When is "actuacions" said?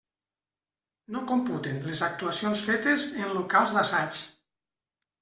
2.07-2.63